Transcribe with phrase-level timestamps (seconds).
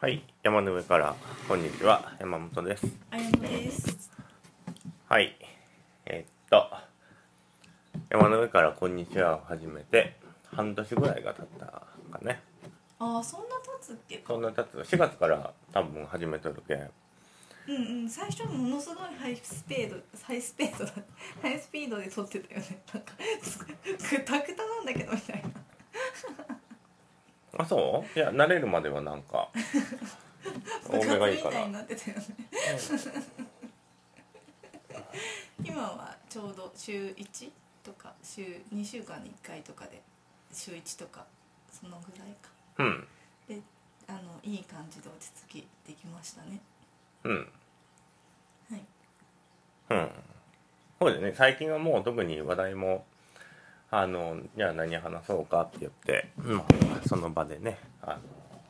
[0.00, 1.14] はい、山の上から
[1.46, 2.86] こんにちは、山本です。
[3.10, 4.10] あやのです。
[5.06, 5.36] はい、
[6.06, 6.74] えーっと
[8.08, 10.16] 山の上からこんにちはを始めて
[10.56, 11.84] 半年ぐらいが経ったか
[12.22, 12.40] ね。
[12.98, 14.42] ああ、そんな経つっけかそん。
[14.42, 16.90] な経つ4月から多分始めとるけん。
[17.68, 20.92] うんうん、最初ものすごいハイスペード、ハイスペードだ、
[21.42, 22.82] ハイスピードで撮ってたよね。
[22.94, 26.59] なんか、くたくたなんだけどみたいな。
[27.58, 28.18] あ、そう？
[28.18, 29.48] いや慣れるまではなんか
[30.88, 31.72] 多めがいいかな部活みたいに。
[31.72, 32.24] なってたよね。
[35.64, 37.50] 今はちょうど週1
[37.82, 40.00] とか週2週間に1回とかで
[40.52, 41.26] 週1とか
[41.70, 43.06] そのぐらいかうん
[43.48, 43.60] で
[44.08, 46.60] あのいい感じで落ち着きできましたね
[47.24, 47.52] うん
[48.70, 48.80] はい
[49.90, 50.10] うん。
[51.00, 51.32] そうだね。
[51.34, 53.04] 最近はもう特に話題も
[53.90, 58.20] あのじゃあ何話そうかって言って、まあその場でねあの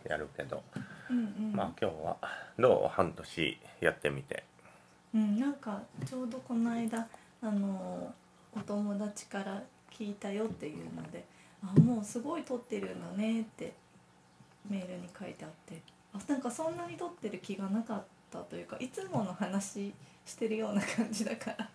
[0.08, 0.62] やるけど。
[1.10, 2.16] うんうん、まあ今日は
[2.58, 4.44] どう半年やってみて？
[5.12, 7.08] うん、なんかちょうどこの間
[7.42, 8.14] あの
[8.54, 11.24] お友達から聞いたよっていうので
[11.62, 13.72] 「あもうすごい撮ってるのね」って
[14.68, 15.82] メールに書いてあって。
[16.12, 19.94] あなんかそんなに撮ってる気がなかったというかいつもの話
[20.26, 21.70] してるような感じだから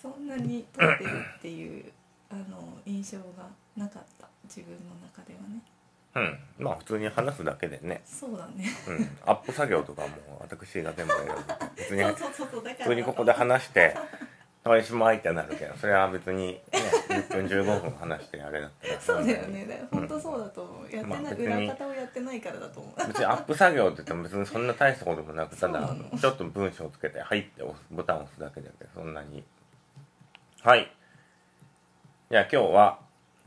[0.00, 1.84] そんなに撮ってるっていう
[2.30, 5.62] あの印象がなかった自分の中ではね。
[6.14, 6.64] うん。
[6.64, 8.66] まあ普通に話すだけでね、そうだね。
[8.88, 10.08] うん、アップ作業とかも
[10.40, 11.24] 私が全部やる。
[11.76, 12.84] 別にそうそうそうそうだから。
[12.84, 13.96] 普通にここで話して
[14.64, 16.62] 「おしまい」ってなるけどそれは別に、ね、
[17.08, 19.86] 10分15分話してあれだったら そうだよね。
[19.92, 20.96] 本当そうだと思う。
[20.96, 23.08] やってない、まあ裏方をやってないからだと思う。
[23.08, 29.44] 別にアップ作業って言っても別にそんな大したこともなくただちょっと文章をつけて「はい」ってボタンを押すだけだけどそんなに
[30.66, 30.90] はい
[32.28, 32.98] じゃあ今日は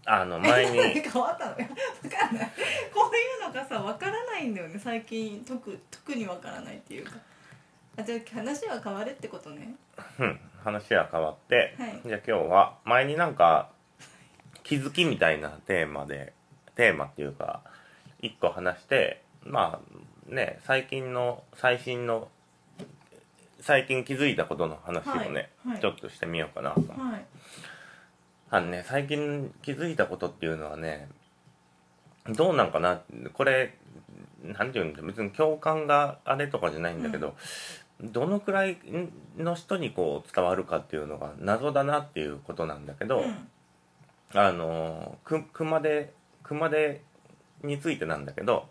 [0.05, 1.52] あの 前に変わったの？
[1.52, 1.57] よ。
[2.02, 2.52] わかんない。
[2.93, 4.80] こういうのがさ、わからないんだよね。
[4.80, 7.17] 最近特特にわからないっていうか。
[7.97, 9.75] あ、じゃあ話は変わるってことね。
[10.19, 13.69] うん、話は変わって、はいじゃあ今日は前になんか
[14.63, 16.31] 気づきみたいなテーマで
[16.75, 17.59] テーマっていうか
[18.21, 22.29] 一個話してまあね最近の最新の
[23.61, 27.25] 最近気づいたことの話をね、はいはいちょっとしてみようかなと、はい。
[28.49, 31.08] あのね最近気づいたことっていうのはね
[32.30, 33.02] どうなんかな？
[33.33, 33.77] これ
[34.43, 37.36] なんていうんだ別に共感があれとかじゃないんだけど、
[38.02, 38.77] どのくらい
[39.37, 43.47] の人にこう伝わるかっていうのが謎だなっていうことなんだけど、うん。
[44.33, 47.02] あのく熊手熊手
[47.64, 48.67] についてなんだけど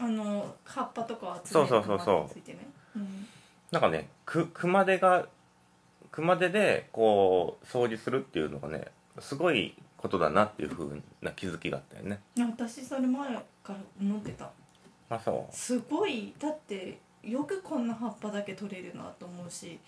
[0.00, 2.58] あの葉っぱとかを集めるそうそうそうそうのについてね。
[2.96, 3.26] うん。
[3.70, 5.26] なんかねく熊手が
[6.10, 8.86] 熊手でこう掃除するっていうのがね
[9.20, 12.20] すごいことだなっていうふうな気づきがあったよね。
[12.36, 13.28] 私それ前
[13.62, 14.50] から思ってた。
[15.08, 15.54] まあそう。
[15.54, 19.78] すごいだってよくこんな葉っぱだけ取れるなと思うし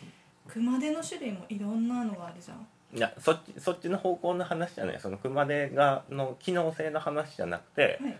[0.47, 2.66] 熊手の種類もいろんなのがあるじゃん。
[2.94, 5.00] いやそっちそっちの方向の話じゃない。
[5.00, 8.19] その熊手がの機能性の話じゃなくて、はい。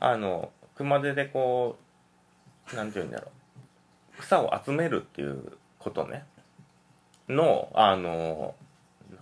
[0.00, 1.78] あの熊手でこ
[2.72, 3.30] うなんていうんだろう
[4.18, 6.24] 草を集めるっていうことね。
[7.28, 8.54] のあの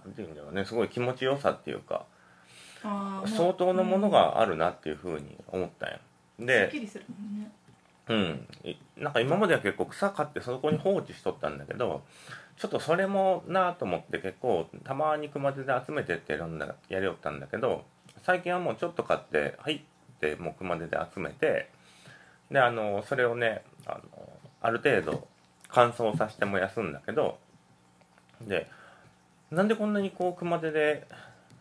[0.05, 0.65] なんていうんだろうね。
[0.65, 2.07] すごい気持ちよさっていうか
[3.27, 5.99] 相当のものがあるなっていうふうに思ったんよ。
[6.39, 6.47] うん。
[6.47, 6.71] で
[8.09, 8.47] うん。
[8.65, 12.03] いなんか今までは結構草買ってそこに放置しとったんだけど
[12.57, 17.85] ちょっとそれもなと思って結構たまに熊手で集めてってやるんだやりよったんだけど
[18.23, 19.81] 最近はもうちょっと買って「はい」っ
[20.21, 21.69] てもう熊手で集めて
[22.51, 24.01] であのそれをねあの
[24.67, 25.29] ある程度
[25.69, 27.39] 乾燥させても休んだけど
[28.41, 28.69] で
[29.53, 31.07] なんでこんなにこう熊手で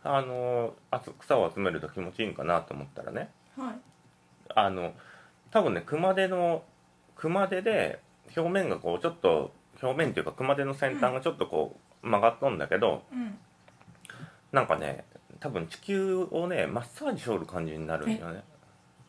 [0.04, 0.74] あの
[1.20, 3.76] 草を集めると気持ちいいんかなと思ったらねはい。
[4.56, 4.94] あの
[5.52, 6.64] 多分ね熊手の
[7.16, 8.00] 熊手で
[8.36, 9.52] 表面がこうちょっと
[9.84, 13.38] 表面っていうか熊手の先端がちょっとこう曲がっとんだけど、うん。
[14.52, 15.06] なんかね
[15.40, 18.44] 多分地球をねマッサージしょる感じになるんよね、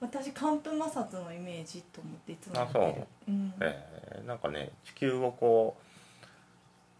[0.00, 3.30] 私寒風摩擦のイメージと思っていつもあそう。
[3.30, 3.54] うん。
[3.60, 5.76] えーなんかね地球をこ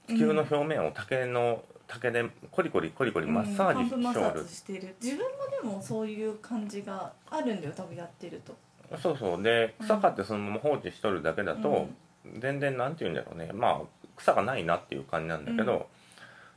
[0.08, 4.02] う地球の表面を竹の竹でコリコリコリコリマッサージしょる、
[4.44, 4.94] 擦してる。
[5.02, 8.56] 自分もでもそういう感じがあるんだよ多分やってると。
[8.99, 9.42] そうそう。
[9.42, 11.88] で草買ってそのまま放置しとるだけだと、
[12.25, 12.40] うん。
[12.40, 13.50] 全然なんて言うんだろうね。
[13.52, 13.81] まあ
[14.16, 15.82] 草がないなっていう感じなんだけど、うん。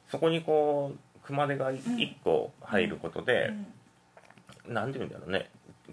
[0.09, 3.49] そこにこう熊手が1個入ることうで、
[4.67, 4.73] ん。
[4.73, 5.49] なんて言うんだろうね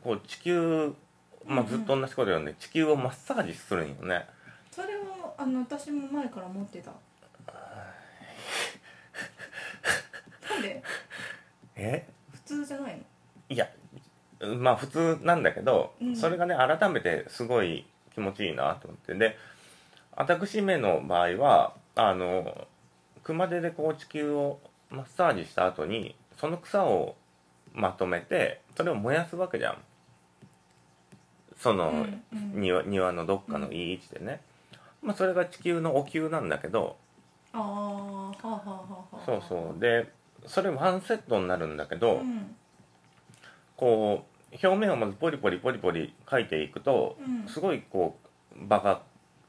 [0.06, 0.94] こう地球、
[1.44, 4.25] まあ、ずっと同じこと言うんで地球をマッサージするんよね。
[4.70, 6.93] それはあの私も前から持ってた。
[10.49, 10.81] なんで？
[11.75, 12.06] え？
[12.32, 13.03] 普通じゃないの？
[13.49, 13.69] いや
[14.61, 16.17] まあ普通なんだけど、うん。
[16.17, 19.12] それがね改めてすごい気持ちいいなと思って。
[19.14, 19.37] で
[20.12, 22.69] 私めの場合はあの
[23.25, 27.17] 熊手でこう地球をマッサージした後にその草を
[27.75, 29.79] まとめてそれを燃やすわけじゃん
[31.56, 32.06] その、
[32.55, 34.41] 庭庭のどっかのいい位置でね、
[35.03, 36.97] まあ、それが地球のお灸なんだけど。
[37.53, 39.17] ああはあはあはあ。
[39.17, 39.81] はあそうそう。
[39.81, 40.12] で
[40.47, 42.55] それワンセットになるんだけど、うん。
[43.76, 47.49] こう表面をまずポリポリポリポリ描いていくと、うん。
[47.49, 48.19] すごいこ
[48.55, 49.02] う場が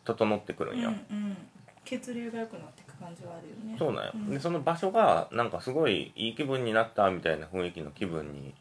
[0.06, 1.38] 整ってくるんよ、うんうん。
[1.84, 3.76] 血流が良くなっていく感じはあるよね。
[3.78, 4.30] そうなんよ、ん。
[4.30, 8.54] でその場所がなんかすごいいい気分になったみたいな雰囲気の気分に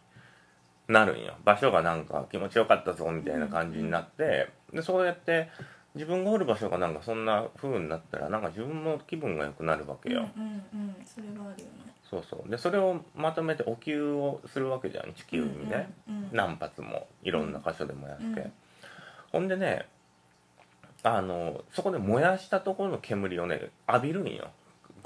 [0.88, 1.34] なるんよ。
[1.44, 5.48] 場所がなんか気持ちよかったぞみたいな感じになって、でそうやって
[5.94, 10.96] 自分がおる場所がなんかそんな風になったらなんか自分も気分が良くなるわけよ、うんうんうん。
[11.04, 11.94] それはあるよね。
[12.08, 12.50] そうそう。
[12.50, 16.30] でそれをまとめてお灸をするわけじゃん地球にね、うんうんうん。
[16.32, 18.52] 何発もいろんな箇所で燃やして、うん。
[19.32, 19.86] ほんでね
[21.02, 24.50] あのそこで燃やしたところの煙をね浴びるんよ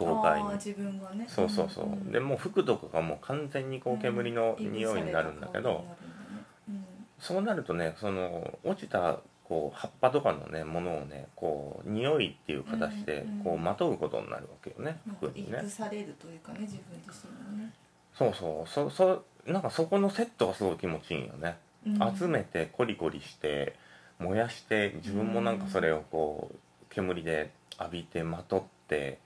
[0.01, 1.25] 豪快にあー自分がね。
[1.29, 6.85] そうそうそう、んんでもう服とかがもう完全にこう煙の匂いになるんだけど、いぶされた香りになるん。
[7.19, 15.63] そうなるとねその落ちたこう葉っぱとかのねものをねこう匂いっていう形でうんうんこうまとうことになるわけよね、うん服にね。
[15.69, 17.73] されるというかね自分自身のね。
[18.17, 18.69] そうそう。
[18.69, 21.57] そそなんかそこのセットがすごい気持ちいいんよね、
[21.87, 22.17] うん。
[22.17, 23.75] 集めてコリコリして
[24.19, 26.57] 燃やして自分もなんかそれをこう
[26.91, 29.19] 煙で浴びてまとって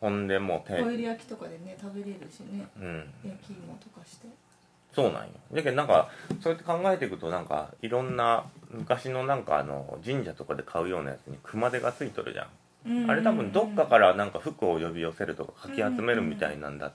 [0.00, 2.66] ほんでもう手ホイル焼きとかでね食べれるしね。
[2.78, 2.96] うん。
[3.24, 4.28] 焼き芋とかして。
[4.94, 5.28] そうなんよ。
[5.52, 6.08] だけどなんか
[6.40, 13.10] そうやって考えていくとなんかいろんな昔のなんかあの神社とかで買うようなやつに熊手がついとるじゃん。
[13.10, 16.92] あれ多分どっかからなんか服を呼び寄せるとかかき集めるみたいなんだ。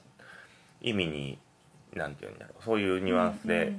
[0.82, 1.38] 意味に
[1.94, 2.64] なんていうんだろう。
[2.64, 3.74] そういうニュアンスで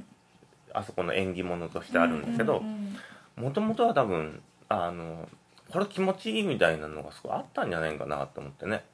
[0.75, 2.97] あそこの縁起物としてあるんだけどうんうんうん
[3.37, 5.29] もともとは多分あの
[5.71, 8.85] これ気持ちいいみたいなのがすごいあったんじゃないかなと思ってね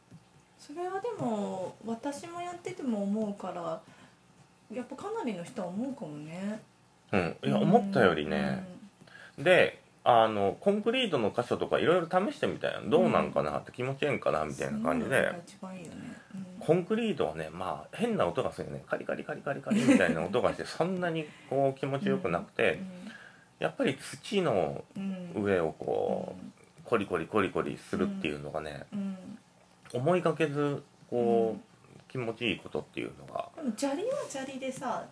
[0.60, 3.80] それはでも私もやってても思うから
[4.70, 6.60] やっぱかなりの人は思うかもね。
[7.12, 7.36] うん。
[7.44, 8.64] いや思ったよりね、
[9.36, 12.80] であのコンクリートの箇所とかいろいろ試してみたいな。
[12.88, 15.32] どうなんかなって気持ちいいんかなみたいな感じで。
[15.60, 15.80] そうん。
[16.60, 18.84] コンクリートはねまあ変な音がするよね。
[18.86, 22.80] カリカリカリカリカリみたいな音がしてそんなにこう気持ちよくなくて
[23.58, 29.16] やっぱり土のうんうん上をこうコリコリコリコリするっていうのがねうん
[29.92, 33.48] 思いがけずこう気持ちいいことっていうのが。
[33.56, 35.04] でも砂利は砂利でさ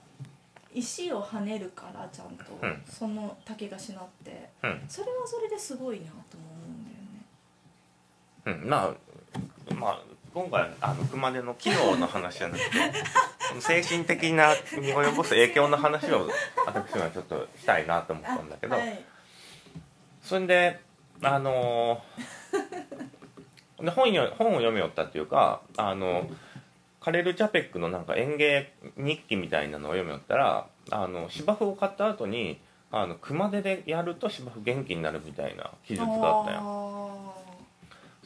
[0.75, 2.83] 石を跳ねるからちゃんと、うん。
[2.89, 4.51] その竹がしなって。
[4.63, 4.85] うん。
[4.89, 6.85] それはそれですごいなとも思うん
[8.45, 8.63] だよね。
[8.63, 8.69] うん。
[8.69, 8.95] ま
[9.71, 10.03] あまあ
[10.35, 12.71] 今回あの熊手の機能の話じゃなくて
[13.61, 16.29] 精神的なに及ぼす影響の話を
[16.67, 19.05] 私はちょっとしたいなと思ったんだけど、はい。
[20.23, 20.81] それで
[21.23, 22.88] あのー
[23.81, 26.29] で本よ本を読みよったっていうかあの
[27.01, 32.59] カレル・チャペックのなんか園芸日記みたいなのを読みよったらあの芝生を買った後に
[32.91, 37.09] あの熊手でやると芝生元気になるみたいな記述があったやんあ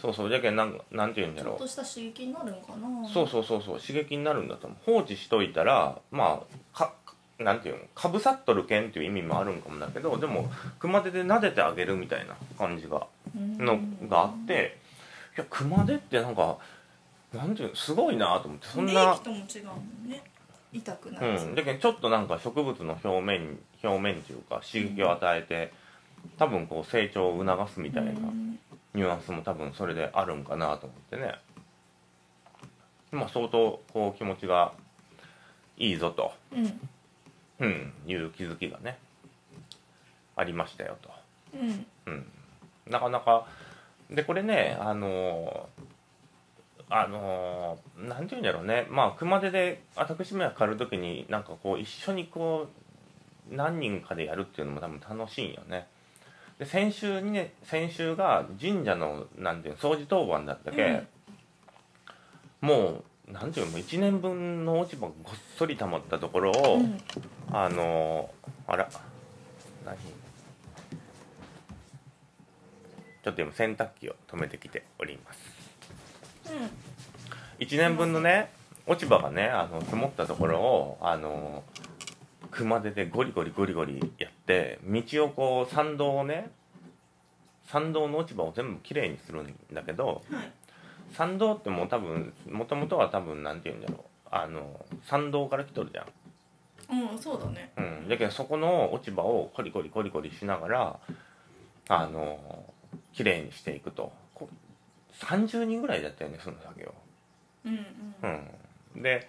[0.03, 3.09] そうそうじゃけんなんなんて言うんーちょっだろうとした刺激になるんかな。
[3.09, 4.79] そうそうそうそう刺激になるんだと思う。
[4.85, 6.43] 放置しといたらま
[6.75, 6.93] あか
[7.39, 10.51] なんていうのかぶさっとるけんっていう意味もあるんかもだけどでも
[10.81, 14.79] 熊手で撫でてあげるみたいな感じがのがあって
[15.37, 16.59] いや熊手ってなんか
[17.33, 19.75] なんていうのすごいなと思ってそん冷な気とも違うも
[20.07, 20.23] んね。
[20.73, 21.55] 痛くなうるん。
[21.55, 25.73] だけどちょっとなんか植物の表面表面っていうか刺激を与えて
[26.39, 28.59] 多分こう成長を促すみたいなうん。
[28.95, 31.35] ニュアンスも多分それであるんかなと思ってね。
[33.11, 34.73] まあ相当こう気持ちが
[35.79, 36.81] いいぞと、うん。
[37.61, 38.99] うん、いう気づきがね
[40.37, 41.11] ありましたよと、
[41.55, 41.87] うん。
[42.07, 42.27] うん、
[42.91, 43.47] なかなか
[44.15, 45.69] でこれねあの
[46.91, 48.87] あのなんていうんだろうね。
[48.91, 52.69] まあ熊手で私めは狩る時になんかこう一緒にこ
[53.51, 55.87] う何人かでやるっていうのも多分楽しいんよね。
[56.59, 61.05] で先週にね先週が神社のなんていうの掃除当番だったけ、
[62.61, 66.99] もうなんていうのもう1年分の落ち葉がごっそり溜まったところを、うん。
[67.51, 68.31] あの
[68.67, 68.89] あら
[69.87, 69.97] 何？
[73.23, 75.63] ちょっと今洗濯機を止めてきております。
[77.59, 78.51] 1年分のね
[78.87, 81.63] 落ち葉がねあの積もったところをあの
[82.51, 86.51] 熊手でゴリゴリゴリゴリやって道をこう参道をね
[87.69, 90.23] 参道の落ち葉を全部きれいにするんだけど
[91.13, 94.01] 参道ってもう多分もともとは多分なんて言うんだろう。
[94.35, 97.13] あの参道から来とるじゃん。
[97.13, 97.71] うんそうだね。
[97.77, 101.01] うん、だけどそこの落ち葉をコリコリコリコリしながら
[101.89, 102.65] あの
[103.13, 104.13] 綺麗にしていくと。
[104.35, 104.49] こ
[105.13, 106.95] 30人ぐらいだったよねその作業。
[107.65, 107.87] うん
[108.23, 108.51] うん。
[108.95, 109.03] うん。
[109.03, 109.29] で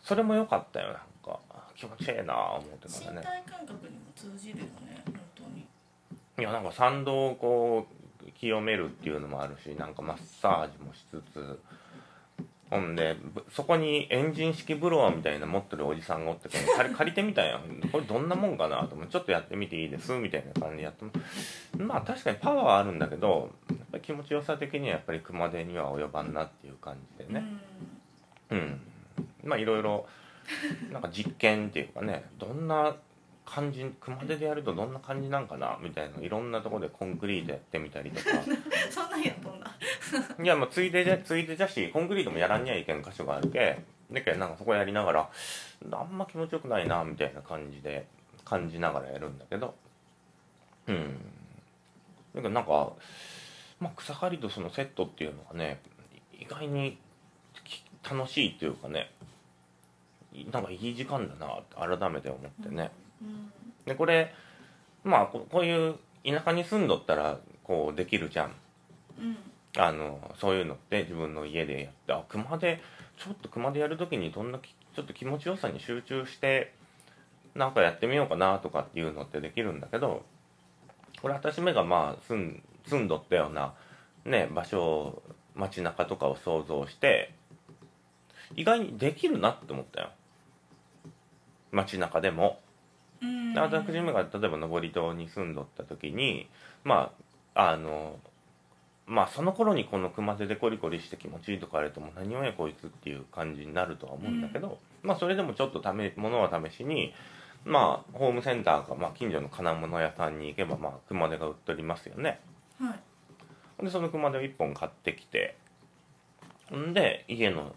[0.00, 1.40] それも良かったよなんか。
[1.74, 3.22] 気持ちええなあ思って身たね。
[3.22, 5.60] 体感覚にも通じるよね本当に。
[6.38, 7.86] いやなんか参道をこ
[8.26, 11.60] う清めるっていうのもあるしなんかマッサージもしつつ
[12.70, 17.60] ほんでぶそこにエンジン式ブロワーみたいな持ってるおじさんがおって 借り借りてみたんや
[17.90, 21.12] これどんなもんかなと思ってちょっとやってみていいですみたいな感じでやっても
[21.78, 27.44] まあ確かにパワーはあるんだけどやっぱり気持ちよさ的にはやっぱり熊手には及ばんなっていう感じでね。
[28.50, 28.80] うん。
[29.44, 30.06] まあいろいろ
[30.90, 32.96] なんか実験っていうかねどんな
[33.48, 35.78] 感じ熊手でやるとどんな感じなんかな？
[35.80, 38.30] みたいないろんなところでコンクリートやってみたりとか。
[38.36, 39.70] う んそんなんやっとんだ。
[40.42, 43.82] いやまあついでじゃついでじゃしコンクリートもやらんにゃいけん箇所があるけ。
[44.10, 45.30] だけどなんかそこやりながら
[45.92, 48.06] あんま気持ちよくないなみたいな感じで
[48.44, 49.74] 感じながらやるんだけど。
[50.86, 51.16] うん。
[52.34, 52.92] だけどなんか、
[53.80, 55.80] まあ、草刈りとそのセットっていうのがね
[56.32, 56.98] 意外に
[57.64, 59.10] き楽しいっていうかね
[60.52, 63.07] なんかいい時間だなって改めて思ってね、うん
[63.86, 64.34] でこれ
[65.04, 65.94] まあここういう
[66.24, 68.52] 田舎に住んどったらこうできるじゃん。
[69.18, 69.36] うん。
[69.76, 72.80] あのそういうのって自分の家でやってあ熊で
[73.18, 76.72] ちょっと熊でやる時にどんなきちょっと気持ちよさに集中して
[77.54, 80.24] なんかやってみようかなとかっていうのってできるんだけど
[81.20, 83.74] これ私めがまあ住ん住んどったような
[84.24, 85.22] ね場所を
[85.54, 87.34] 街中とかを想像して
[88.56, 90.10] 意外にできるなって思ったよ。
[91.70, 92.60] 街中でも。
[93.22, 93.54] うん。
[93.54, 96.48] で私めが例えば登戸に住んどった時に
[96.84, 97.12] ま
[97.54, 98.16] ああの
[99.06, 107.14] まあその頃にこの熊手でコリコリして気持ちいいとかあれとも何をやこいつっていう感じになるとは思うんだけど、まあそれでもちょっとためものは試しに
[107.64, 112.40] まあホームセンターか、まあ、近所の金物屋さんに行けばまあ熊手が売っておりますよね。
[112.80, 112.94] は
[113.80, 113.84] い。
[113.84, 115.56] でその熊手を1本買ってきて
[116.74, 117.74] んで家の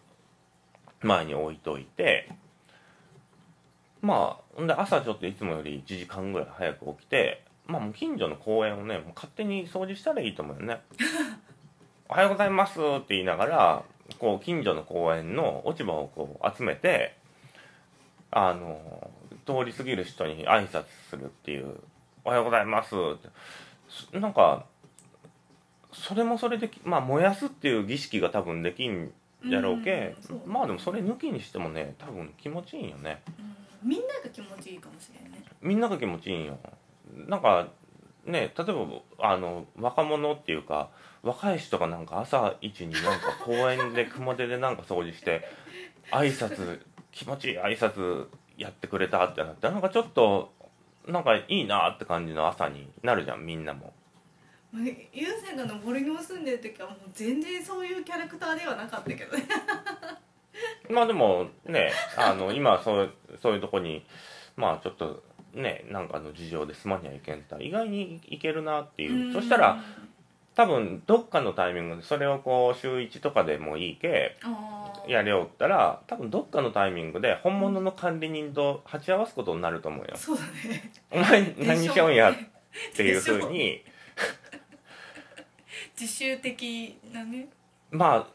[1.02, 2.30] 前に置いといて
[4.02, 10.82] まあほんで朝ちょっといつもより1時間ぐらい早く起きてまあもう近所の公園をねもう勝手に掃除したらいいと思うよね
[12.10, 13.84] おはようございますって言いながら
[14.20, 17.16] こう近所の公園の落ち葉をこう集めて
[18.32, 19.12] あの
[19.46, 21.80] 通り過ぎる人に挨拶するっていう
[22.26, 23.30] 「おはようございます」って。
[24.18, 24.66] なんか
[25.92, 29.12] それもそれできまあ燃やすっていう儀式が多分できん
[29.44, 33.22] やろうけ、うんまあでもそれ抜きにしてもね多分気持ちいいんよね。
[33.40, 33.51] うん
[33.84, 35.44] みんなが気持ちいいかもしれんね。
[35.62, 36.60] みんなが気持ちいいんよ。
[37.28, 37.68] なんか
[38.26, 38.86] ね例えば
[39.20, 40.90] あの若者っていうか
[41.24, 45.44] 若い人がなんか朝一になんか公園で熊手でなんか掃除して
[46.12, 50.54] 挨拶気持ちいい挨拶やってくれたってなってなんかちょっと
[51.08, 53.94] なんかいいなって感じの朝になるじゃんみんなも。
[54.72, 59.46] まあゆうせんが登りに住んでる時はもう全然そういうキャラクターではなかったけどね
[60.90, 64.06] まあでもねあの今はそうそういうとこに
[64.56, 69.34] まあちょっとねなんかの事情で住まにはいけんたら意外にいけるなっていう。
[69.34, 69.82] そしたら
[70.54, 74.38] 多分どっかのタイミングでそれをこう週1とかでもいいけ
[75.08, 80.12] やりおったら多分どっかのタイミングで本物の管理人と鉢合わすことになると思うよ。
[80.16, 80.92] そうだね。
[81.10, 82.36] お前何しようんやっ
[82.96, 83.82] ていうふうに。
[86.00, 87.48] 自習的なね。
[87.92, 88.28] まあ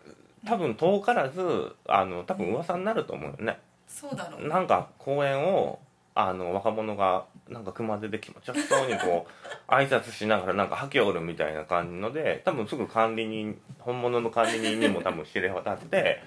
[0.46, 3.58] 多分遠からずあの多分噂になると思うよね。
[3.86, 4.48] そうだろう。
[4.48, 5.78] なんか公園を
[6.14, 9.30] あの若者がなんか熊手で気持ちよさそうにこう
[9.70, 16.22] 挨拶しながらなんかはけおるみたいな感じので多分すぐ管理人本物の管理人にも多分知れ渡って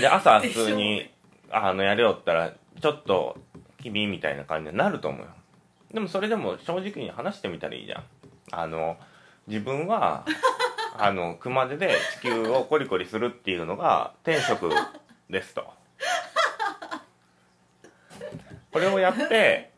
[0.00, 1.10] で朝普通に
[1.50, 3.38] あのやれよったらちょっと
[3.82, 5.28] 君みたいな感じになると思うよ。
[5.92, 8.04] でもそれでも正直に話してみたらいいじゃん。
[8.52, 8.96] あの
[9.46, 10.24] 自分は
[10.98, 14.70] あの熊手で地球をコリコリするっていうのが天職
[15.30, 15.64] ですと
[18.72, 19.70] これをやって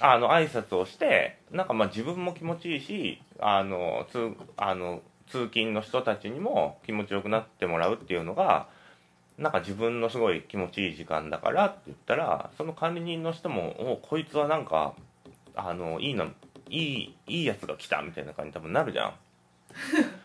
[0.00, 8.68] あの挨拶をしてなんかまあ自分も気持ちいいしあの通あの通勤の人たちにも気持ちよくなってもらうっていうのが
[9.36, 14.94] なんか自分のすごい気持ちいい時間だからって言ったらその管理人の人も「おこいつはなんか
[15.54, 16.26] あのいいの
[16.68, 19.14] いいいいやつが来た」みたいな感じに多分なるじゃん。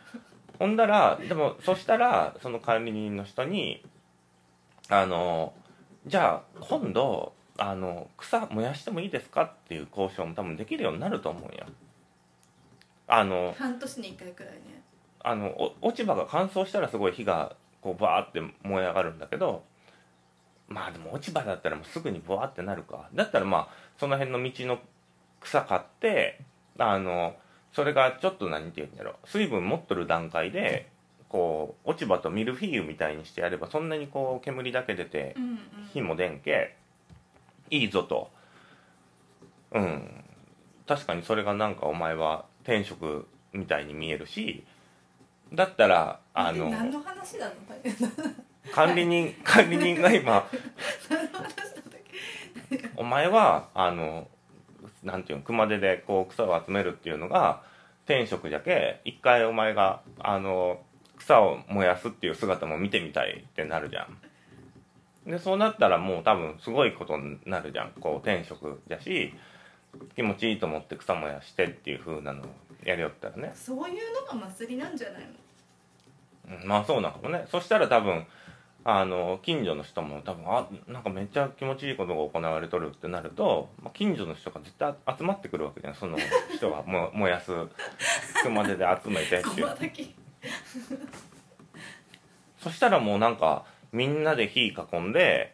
[0.60, 3.84] ほんだらでもそしたらその管理人の人に
[4.90, 5.54] あの
[6.06, 11.66] じゃあ今度あの草燃やしてもいいですかっていう交渉も多分できるようになると思うんや。
[13.08, 14.82] あの半年に1回くらいね。
[15.20, 19.64] あのお落ち葉が乾燥したらすごい火がこうバーって燃え上がるんだけど
[20.68, 23.10] まあでも落ち葉だったらもうすぐにボワってなるか。
[23.14, 23.68] だったらまあ
[23.98, 24.80] その辺の道の
[25.40, 26.40] 草買って
[26.78, 27.36] あの
[27.74, 29.12] それがちょっと何て言うんだろ。
[29.24, 30.90] う水分持っとる段階で
[31.28, 35.36] こう落ち葉とミルフィーユみたいにしてやればそんなにこう煙だけ出て
[35.92, 36.76] 火も出んけ
[37.70, 38.32] いいぞと。
[39.72, 40.24] うん。
[40.88, 44.64] 確かにそれがなんかお前は天職みたいに見えるし
[45.54, 47.54] だったらあの何の話なの？
[48.72, 50.48] 管理人管理人が今
[52.96, 54.28] お前はあの
[55.04, 57.62] なんていうの熊手でこう草を集めるっていうのが
[58.06, 60.80] 天職じゃけ一回お前があの
[61.18, 64.18] 草を燃やすっていう姿も見てみたいってなるじゃん。
[65.30, 67.92] でそうなったらもう多分すごいことになるじゃん。
[68.00, 69.34] こう天職じゃし
[70.16, 72.46] 気持ちいいと思って草燃やしてっていう風なのを
[72.84, 73.52] やりよったらね。
[73.56, 75.22] そういうのが祭りなんじゃない
[76.50, 76.58] の？
[76.62, 77.46] うんまあそうなのね。
[77.50, 78.26] そしたら多分
[78.86, 86.18] あの近所の人も多分あなんかめっちゃ気持ちいいことが行われとるってなると、まあ、近所の人が絶対集まってくるわけじゃんその
[86.54, 87.52] 人が も燃やす
[88.44, 89.70] 熊手で集めてっていう。
[92.60, 95.54] そしたらもうなんかみんなで火囲んで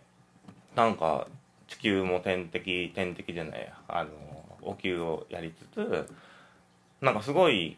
[0.75, 1.27] なんか
[1.67, 3.77] 地球も天敵天敵じゃないや。
[3.87, 4.09] あの
[4.61, 6.09] お灸をやりつつ
[7.01, 7.77] なんかすごい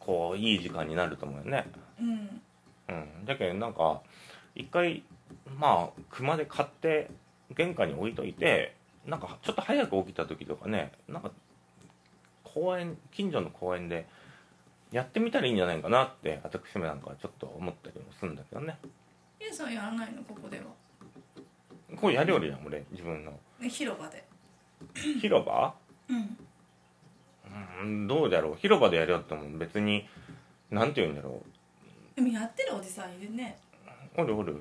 [0.00, 1.66] こういい時間になると思うよね。
[2.00, 2.42] うん。
[2.88, 3.24] うん。
[3.24, 4.02] だけどなんか
[4.56, 5.02] 一回
[5.58, 7.10] まあ熊で買って
[7.54, 8.74] 玄関に置いといて
[9.06, 11.30] なんかちょっと早く起きた時とかねなんか
[12.42, 14.06] 公園近所の公園で
[14.90, 18.78] やってみたらいいんじゃないかなって私もなんかちょっと思ったりもするんだけどね。
[19.40, 20.64] A さんやらないのここでは。
[21.96, 23.32] こうやりよるやん俺自分の。
[23.60, 24.24] ね広場で。
[25.20, 25.74] 広場？
[26.08, 26.38] うん。
[27.82, 28.56] うんどうだろう。
[28.56, 30.08] 広場でやりよっても別に
[30.70, 31.42] なんて言うんだろ
[32.14, 33.58] でもやってるおじさんいるね。
[33.65, 33.65] う
[34.16, 34.60] おるおる。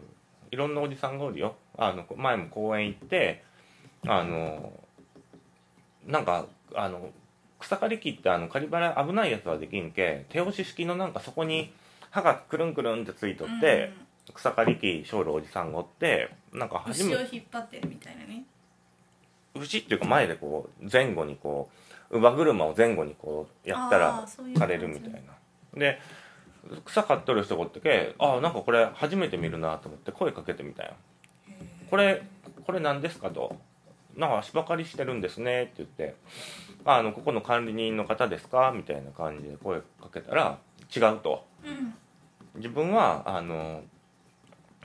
[0.51, 1.56] いろんなおじさんがおるよ。
[1.77, 3.43] あの前も公園行って
[4.08, 4.71] あの
[6.06, 7.10] なんかあの
[7.60, 11.73] 草刈り機ってあの刈り払い危ないやつはできんけ手押し式のなんかそこに
[12.12, 13.91] 歯がくるんくるんってついとって、
[14.34, 18.45] 草刈り機しょるおじさんがおってなんかうん、初め牛を引っ張ってるみたいなね。
[19.56, 21.69] 牛っていうか前でこう前後にこ
[22.10, 25.19] う乳母車を前後にこうやったあら枯れるみたいな。
[25.77, 25.99] で
[26.86, 30.93] 草刈っとる人がおってけああなんかこれ初めて見るなと思って声かけてみたよ。
[31.89, 32.23] これ
[32.65, 33.56] これ何ですかと。
[34.15, 36.15] なんか芝刈りしてるんですねって言って。
[36.86, 40.60] あのここの管理人の方ですかみたいな感じで声かけたら
[40.95, 41.45] 違うと。
[41.65, 41.93] うん。
[42.56, 43.84] 自分はあの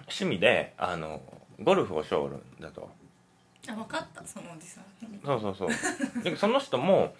[0.00, 1.20] 趣味であの
[1.62, 2.90] ゴルフをしょるんだと。
[3.68, 4.84] あ分かったそのおじさん
[5.24, 6.22] そうそうそう。
[6.24, 7.14] でその人も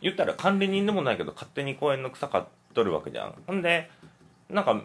[0.00, 3.34] 言ったら管理人でもないけど勝手に公園の草刈っとるわけじゃん。
[3.46, 3.90] ほんで
[4.50, 4.80] なんか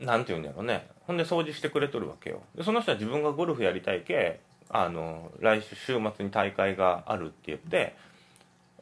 [0.00, 0.88] なんて言うんだろうね。
[1.06, 2.42] ほんで掃除してくれとるわけよ。
[2.54, 7.96] でその人は自分がゴルフやりたいけあの来週週末に大会があるって言って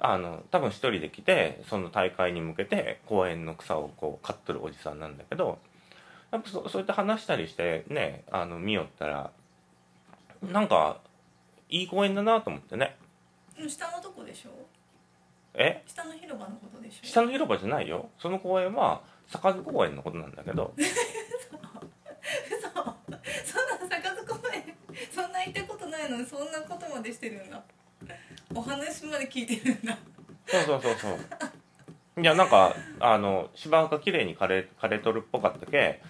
[0.01, 5.59] あの多分一人で来てその大会に向けて公園の草をこう刈っとるおじさんなんだけど
[6.33, 9.31] やっぱそそうやって話したりしてねあの見よったら
[10.43, 10.99] なんか
[11.69, 12.97] いい公園だなと思ってね。
[13.59, 14.51] うん下のとこでしょ？
[15.55, 15.83] え？
[15.87, 17.07] 下の広場のことでしょ？
[17.07, 18.11] 下の広場じゃないよ。
[18.19, 20.75] その公園は坂津公園のことなんだけど。
[20.79, 20.87] 嘘。
[22.67, 23.19] そんな
[23.89, 24.75] 坂津公園
[25.11, 27.63] そんな行ったことないのにそんなことまでしてるんだ。
[28.55, 29.99] お話まで聞いてるんだ。
[30.47, 31.19] そうそうそうそう。
[32.19, 36.01] いやなんかあの芝が綺麗に枯れ枯れとるっぽかったけ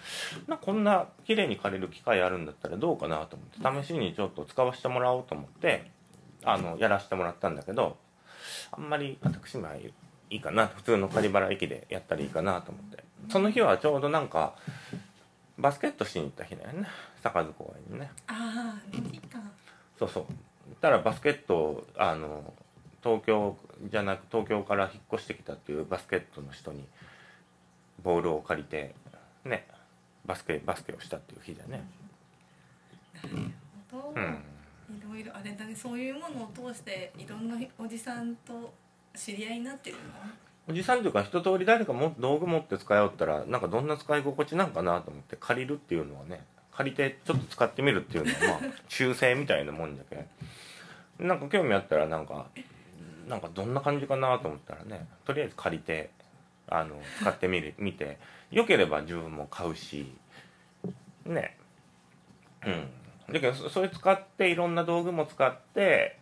[0.47, 5.91] なこんな綺麗に枯れる機会あるんだったらどうかなと思って試しにちょっと使わせてもらおうと思って
[6.45, 7.97] あのやらせてもらったんだけど
[8.71, 9.67] あんまり私も
[10.29, 14.55] いいかな普通の狩原駅でやったらいいかなと思ってその日はちょうどなんか
[15.57, 16.87] バスケットしに行った日だよね。
[17.21, 18.11] 坂津公園にね。
[18.27, 19.39] ああいいか
[19.97, 20.25] そうそう。
[20.81, 22.53] たらバスケットをあの
[23.03, 23.57] 東京
[23.89, 26.85] じゃなく東京から引っ越してきたっていうバスケットの人に
[28.03, 28.93] ボールを借りて
[29.45, 29.65] ね
[30.25, 31.83] バスケバスケをしたっていう日だね。
[33.91, 33.97] ど。
[34.15, 34.43] ううん。
[34.89, 38.73] いろいろあれだねそういうものを通していろんなおじさんと
[39.15, 40.01] 知り合いになってるの？
[40.69, 50.27] おじさんというか一通り誰かも道具持って使いよったらなんかどんな使い心地なんかなと思って借りるっていうのはね借りてちょっと使ってみるっていうのはまあ修正みたいなもんじゃけ
[51.23, 52.47] なんか興味あったらなんか
[53.27, 56.09] なんかどんな感じかなと思ったらねとりあえず借りて
[56.67, 58.17] あの使ってみる見て
[58.51, 60.13] よければ自分も買うし
[61.25, 61.57] ね。
[62.65, 62.87] うん。
[63.33, 66.17] だけどそそれ使っていろんな道具も使って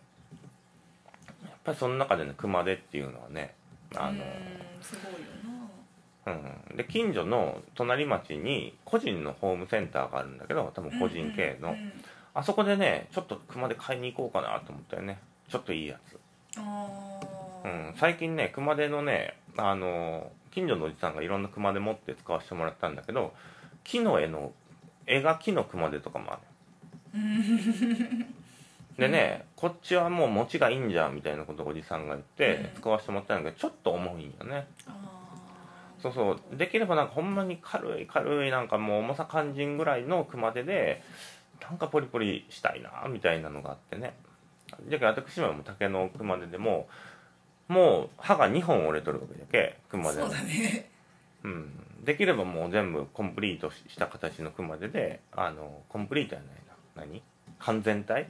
[1.44, 3.54] やっぱりその中でね熊手っていうのはね
[3.96, 4.20] あの、うん
[4.82, 5.18] すごいよ
[6.24, 6.32] な。
[6.32, 11.92] うん、で近所の隣町に個人のホームセンターがあるんだけど多分個人系の、うんうん
[12.36, 15.18] あそこでねちょっと熊手買いに行こうかなと思ったよね。
[15.48, 16.18] ちょっといいやつ。
[17.64, 23.32] うん、最近ね熊手のねあの近所のおじさんがいろんな熊手持って使わせてもらったんだけど
[23.84, 24.52] 木の絵の
[25.06, 26.38] 絵が木の熊手とかもあ
[27.14, 27.20] る
[28.98, 32.80] でね、こっちはもう持ちがいいんじゃんみたいなことをおじさんが言ってうん。
[32.80, 34.66] 使わせてもらったんだけどちょっと重いんよね。
[34.86, 34.96] あ
[36.00, 36.56] そうそう。
[36.56, 41.02] できればなんかほんまに軽い軽いなんかもう重さ肝心ぐらいの熊手で
[41.60, 44.14] なんかポリポリしたいなみたいなのがあってね。
[44.88, 46.88] じゃけ私はもう竹の熊手でも
[47.68, 50.26] もう刃が2本折れとるわけだけあ熊手の。
[50.26, 50.90] そうだね。
[51.44, 57.04] うん、できればもう全部コンプリートした形の熊手であのコンプリートやないな。
[57.04, 57.22] 何？
[57.58, 58.22] 完全体？
[58.22, 58.28] うん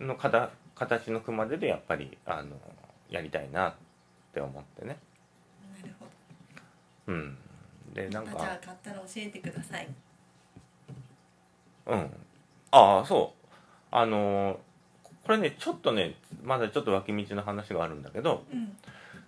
[0.00, 2.56] の形形の熊手でやっぱりあの
[3.08, 3.74] やりたいなっ
[4.32, 4.98] て思ってね。
[5.80, 6.06] なるほ
[7.06, 7.38] うん。
[7.92, 9.88] でなんどあじゃかあ買ったら教えてください。
[11.86, 12.10] うん。
[12.70, 13.46] ああそう。
[13.90, 14.58] あの
[15.24, 18.76] これねちょっとねまだちょっと脇道の話があるんだけどうん。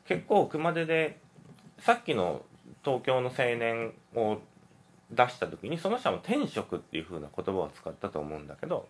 [0.07, 1.19] 結構熊手で
[1.79, 2.43] さっきの
[2.85, 4.39] 東京の青年を
[5.11, 8.89] 出した時にその人も天職っていう風な言葉を使ったと思うんだけど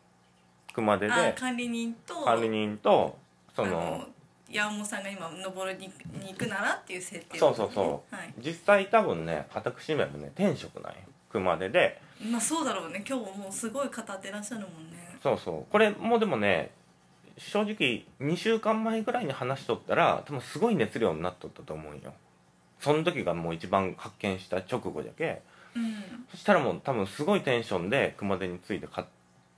[0.76, 3.16] 熊手であ管理人と管理人と
[3.54, 4.06] その
[4.50, 5.90] 山本さんが今登りに
[6.28, 7.38] 行くならっていう設定。
[7.38, 8.14] そうそうそう。
[8.14, 8.34] はい。
[8.38, 10.98] 実際多分ね私めもね天職なんよ
[11.30, 11.98] 熊手で
[12.30, 13.02] まあそうだろうね。
[13.08, 15.18] 今日もうすごい語ってらっしゃるもんね。
[15.22, 15.72] そうそう。
[15.72, 16.70] これもうでもね
[17.38, 22.12] 正直2週間前ぐらいに話しとったら多分すごい熱量になっとったと思うんよ。
[22.80, 25.40] その時がもう一番発見した直後じゃけ。
[25.74, 26.26] うん。
[26.30, 29.02] そしたらもう多分すごいテンションで熊手について語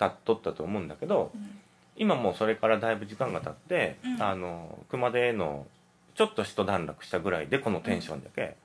[0.07, 1.61] っとったと思うんだけどうん。
[1.97, 4.23] 今もうそれからだいぶ時間が経って、うん。
[4.23, 5.67] あの熊手の
[6.15, 8.57] ちょっと一段落したぐらいでこのテンションだけ。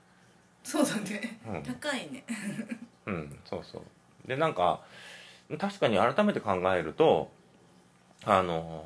[0.62, 1.38] そうだね。
[1.46, 2.24] うん、高いね。
[3.06, 3.82] うん、そうそう。
[4.28, 4.80] でなんか
[5.58, 7.30] 確かに改めて考えると
[8.24, 8.84] あの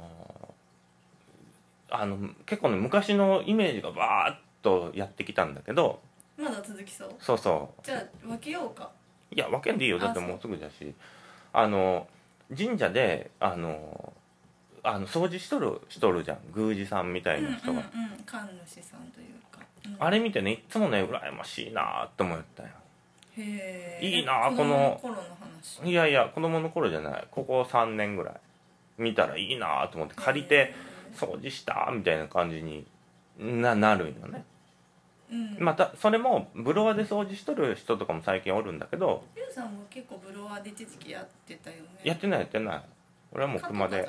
[1.91, 6.01] あの結構ね昔のイメージがバーッとやってきたんだけど
[6.37, 7.15] まだ続きそう？
[7.21, 8.91] そうそじゃあ分けようか。
[9.31, 9.99] ういや分けんでいいよ。
[9.99, 10.95] だってもうすぐだし。
[11.53, 12.09] あの
[12.57, 14.13] 神社であの
[14.83, 16.39] あの掃除しとるしとるじゃん。
[16.55, 18.19] 宮司さんみたいな人が、うんうんうん。
[18.25, 19.97] 神主さんというか、うん。
[19.99, 22.69] あれ見てねいっつもね羨ましいなって思ったよ。
[23.37, 25.83] へえいいな子この供頃の話？
[25.85, 27.29] いやいや子供の頃じゃない。
[27.31, 28.35] ここ3年ぐらい
[28.97, 30.75] 見たらいいなと思って借りて
[31.15, 32.87] 掃除したみたいな感じに
[33.39, 34.33] ななるんよね。
[34.33, 34.45] うん
[35.59, 41.83] またそれもブロワで掃除しとる人とかも最近おるんだけどゆうさんも結構ブロワーで一時期やってたよね。
[42.03, 42.83] やってないやってない。
[43.33, 44.09] 俺はもう熊で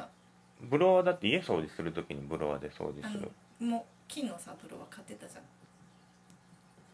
[0.62, 3.30] ブロワだって家掃除する時にブロワで掃除あする。
[3.60, 5.44] のもう金のさブロワー買ってたじゃん。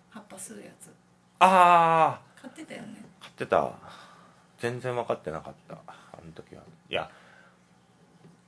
[0.09, 0.89] 葉っぱ吸うやつ。
[1.39, 3.05] ああ買ってたよね。
[3.19, 3.71] 買ってた。
[4.57, 5.75] 全然分かってなかった。
[5.87, 6.63] あの時は。
[6.89, 7.09] いや。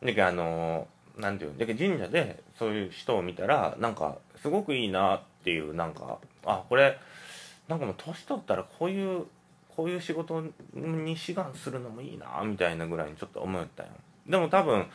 [0.01, 0.87] だけどあの
[1.17, 6.97] なんていうのだけど神社でそういう人を見たらなんかすごくいいなっていうなんかあこれ
[7.67, 9.25] なんかもう年取ったらこういう
[9.75, 13.89] こういう仕事に志願するのもいいなみたいなぐらいにちょっと思ったよ。
[14.27, 14.87] でも多分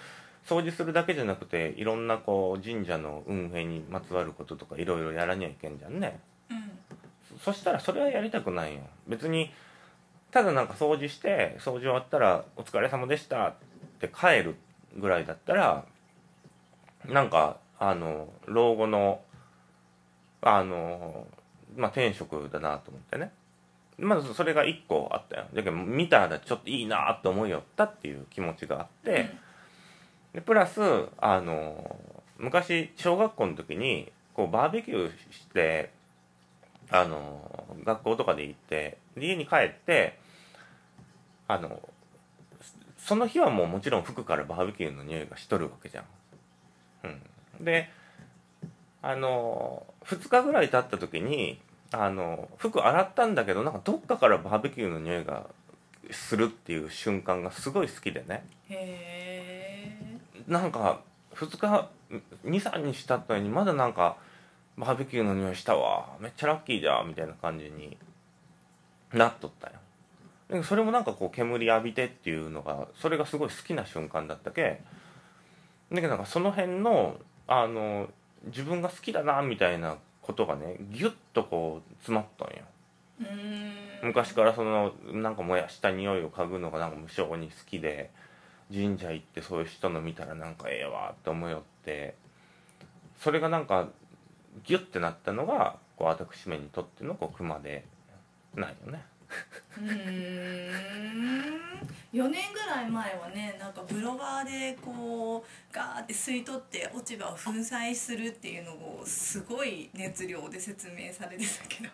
[0.45, 6.19] 掃除するだけじゃなくていろんなこう神社の運営にまつわることとかいろいろやらにゃいけんじゃんね。
[6.51, 7.39] うん。
[7.39, 8.81] そしたらそれはやりたくないよ。
[9.07, 9.53] 別に
[10.33, 13.55] ただなんか掃除して掃除終わったら「お疲れ様でした」っ
[14.01, 14.57] て帰る
[14.97, 15.85] ぐらいだったら
[17.07, 19.21] なんかあの老後の
[20.43, 21.27] あの
[21.77, 23.33] まあ転職だなと思ってね。
[23.99, 25.47] まずそれが1個あったよ。
[25.55, 27.59] だけど見たらちょっといいなと思いよ。
[27.59, 29.31] ったっていう気持ちがあって、
[30.35, 30.81] でプラス
[31.19, 31.97] あの
[32.39, 35.91] 昔小学校の時にこうバーベキューして
[36.91, 40.19] あの学校とかで行ってで家に帰って
[41.49, 41.81] あの
[42.97, 46.05] その日はもうもちろん服からバーベキューの匂いがしとるわけじゃん。
[47.05, 47.09] う
[47.61, 47.91] ん、で
[49.03, 51.61] あの2日ぐらい経った時に
[51.91, 55.47] あの服洗ったんだけどなんかどっかからバーベキューの匂いが
[56.11, 58.47] するっていう瞬間がすごい好きでね。
[58.69, 61.01] へえなんか
[61.35, 61.89] 2日
[62.45, 64.17] 23日経ったのにまだなんか
[64.77, 67.97] バーベキューの匂いしたわめっちゃラッキーじゃんみたいな感じに
[69.13, 69.75] なっとったよ。
[70.49, 74.81] でもそれもなんかこう煙浴びてっていうのがそれがすごい好きな瞬間だったけ。
[75.91, 78.09] だけどなんかその辺のあの
[78.47, 82.65] 自分が好きだなみたいなことがねギュッとこう詰まったんよ。
[84.03, 88.11] 昔からそのなんか燃やした匂いを嗅ぐのがなんか無性に好きで
[88.73, 92.17] 神社行ってそういう人の見たらなんかええわって思いよって
[93.21, 93.89] それがなんか
[94.65, 97.85] ギュッてなったのがこう私めにとってのこう熊手
[98.57, 99.05] なんよね
[99.79, 100.73] うーん。
[102.13, 111.91] 4年ぐらい前はねなんかブロガーでこうガーって吸い取って落ち葉を粉砕するっていうのをすごい熱量で説明されてたけど。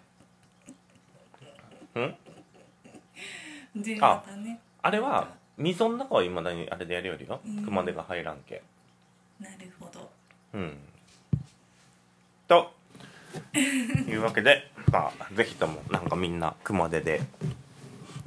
[1.95, 2.01] う
[3.79, 3.83] ん？
[3.83, 4.59] でまたね。
[4.83, 7.65] あれは溝の中はいまだにあれでやるよりようん。
[7.65, 8.63] 熊手が入らんけ。
[9.39, 10.11] なるほど。
[10.55, 10.79] うん。
[12.49, 12.73] と
[14.09, 17.21] いうわけでまあぜひともなんかみんな熊手で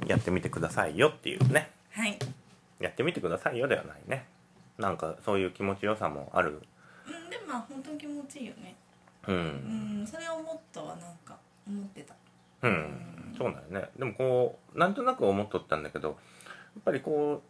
[0.06, 1.70] やってみてくださいよっていうね。
[1.90, 2.18] はい。
[2.80, 4.26] やってみてくださいよではないね。
[4.78, 6.62] なんかそういう気持ちよさもある。
[7.06, 8.74] うんでもまあ本当に気持ちいいよね。
[9.28, 12.14] ううんんそれを思ったわなんか思ってた。
[12.62, 13.90] うんそうだよね。
[13.98, 16.16] でもこうなんとなく思っとったんだけどやっ
[16.84, 17.42] ぱりこ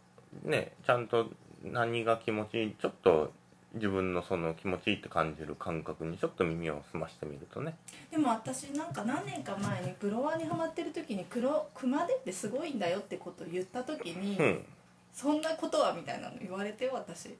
[0.45, 1.29] うねちゃんと
[1.63, 3.31] 何が気持ちいいちょっと
[3.73, 7.75] 自分のその気持ちいいって感じる感覚にちょっと耳を澄ましてみるとね。
[8.11, 14.65] でも私なんか何年か前にプロワにハマってる時に黒熊手ってすごいんだよってことを言った時に、うん。
[15.11, 17.35] そんなことはみたいなの言われてよ私。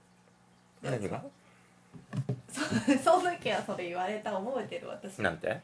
[0.82, 1.24] 何が？
[2.50, 2.62] そ
[3.04, 5.22] その時はそれ言われた覚えてる私。
[5.22, 5.60] なんて？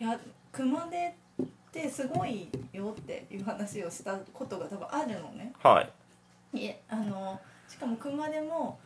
[0.00, 0.18] いや
[0.52, 5.52] 熊手ってすごいよっていう話をしたことが多分あるのね。
[5.62, 6.58] はい。
[6.58, 8.78] いえあのしかも熊手も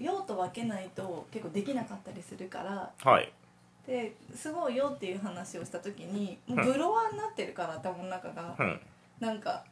[0.00, 2.90] 用途分けないと結構できなかったりするから。
[3.04, 3.32] はい。
[3.86, 8.56] ですごいよっていう話をした時にもうブロワーになってるから頭の中が。
[8.58, 8.80] うん。
[9.20, 9.64] なんか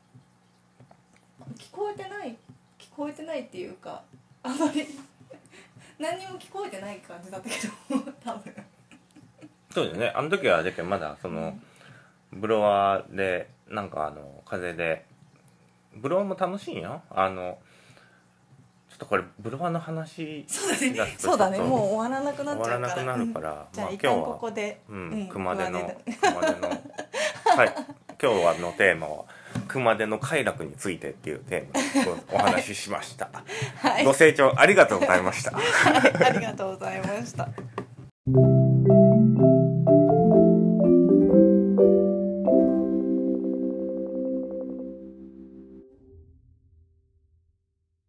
[1.56, 2.36] 聞こえてない
[2.78, 4.02] 聞こえてないっていうか
[4.42, 4.86] あまり
[5.98, 7.54] 何にも聞こえてない感じだったけ
[7.94, 8.54] ど 多分。
[9.70, 10.12] そうだよね。
[10.14, 11.58] あの時はだけどまだその、
[12.32, 15.04] ブロワーでなんかあの風で
[15.94, 17.02] ブロワーも楽しいよ。
[17.10, 17.58] あの
[18.88, 21.14] ちょっとこれブロワーの話そうだね。
[21.18, 21.58] そうだね。
[21.58, 22.94] もう終わらなくなっちゃうから。
[22.94, 23.56] 終わらなくなるから、うん。
[23.72, 27.74] じゃまああ一旦こ今日はこでうん、熊手の熊熊手のはい。
[28.20, 29.24] 今日はのテーマは
[29.68, 33.30] 熊手の快楽についてっていうテーマでお話ししました、
[33.78, 34.04] はい。
[34.04, 35.52] ご清聴ありがとうございました。
[35.56, 37.48] ありがとうございました